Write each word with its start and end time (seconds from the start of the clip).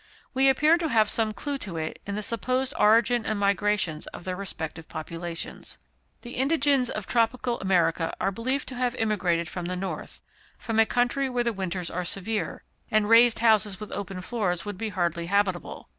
We 0.33 0.49
appear 0.49 0.79
to 0.79 0.87
have 0.89 1.11
some 1.11 1.31
clue 1.31 1.59
to 1.59 1.77
it 1.77 1.99
in 2.07 2.15
the 2.15 2.23
supposed 2.23 2.73
origin 2.79 3.23
and 3.23 3.37
migrations 3.37 4.07
of 4.07 4.23
their 4.23 4.35
respective 4.35 4.89
populations. 4.89 5.77
The 6.23 6.37
indigenes 6.37 6.89
of 6.89 7.05
tropical 7.05 7.59
America 7.59 8.11
are 8.19 8.31
believed 8.31 8.67
to 8.69 8.75
have 8.77 8.95
immigrated 8.95 9.47
from 9.47 9.65
the 9.65 9.75
north 9.75 10.23
from 10.57 10.79
a 10.79 10.87
country 10.87 11.29
where 11.29 11.43
the 11.43 11.53
winters 11.53 11.91
are 11.91 12.03
severe, 12.03 12.63
and 12.89 13.09
raised 13.09 13.37
houses 13.45 13.79
with 13.79 13.91
open 13.91 14.21
floors 14.21 14.65
would 14.65 14.79
be 14.79 14.89
hardly 14.89 15.27
habitable. 15.27 15.87